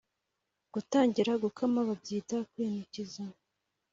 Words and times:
Gutangira 0.73 1.31
Gukama 1.43 1.79
babyita 1.87 2.37
kwinikiza 2.49 3.23